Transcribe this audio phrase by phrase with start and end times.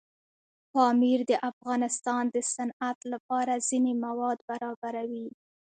[0.73, 5.27] پامیر د افغانستان د صنعت لپاره ځینې مواد برابروي.